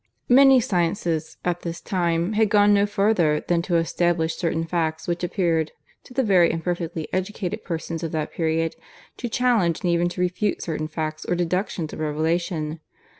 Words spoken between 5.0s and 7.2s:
which appeared, to the very imperfectly